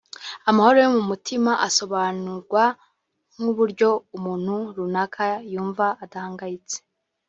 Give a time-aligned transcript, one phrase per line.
[0.49, 2.63] Amahoro yo mu mutima asobanurwa
[3.37, 6.77] nk’uburyo umuntu runaka yumva adahangayitse